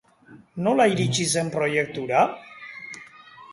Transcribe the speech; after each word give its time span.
Nola 0.67 0.87
iritsi 0.93 1.27
zen 1.35 1.53
proiektura? 1.57 2.25